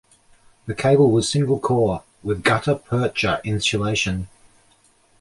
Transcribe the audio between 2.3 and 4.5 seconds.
gutta-percha insulation.